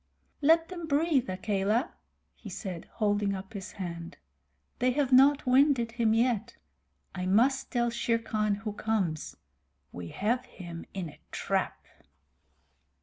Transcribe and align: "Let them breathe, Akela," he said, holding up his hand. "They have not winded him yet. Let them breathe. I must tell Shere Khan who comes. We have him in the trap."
"Let 0.41 0.69
them 0.69 0.87
breathe, 0.87 1.29
Akela," 1.29 1.93
he 2.33 2.49
said, 2.49 2.85
holding 2.93 3.35
up 3.35 3.53
his 3.53 3.73
hand. 3.73 4.17
"They 4.79 4.89
have 4.93 5.11
not 5.13 5.45
winded 5.45 5.91
him 5.91 6.15
yet. 6.15 6.25
Let 6.25 6.45
them 6.45 6.45
breathe. 6.45 7.21
I 7.21 7.25
must 7.35 7.71
tell 7.71 7.91
Shere 7.91 8.17
Khan 8.17 8.55
who 8.55 8.73
comes. 8.73 9.37
We 9.91 10.07
have 10.07 10.43
him 10.45 10.87
in 10.95 11.05
the 11.05 11.19
trap." 11.29 11.85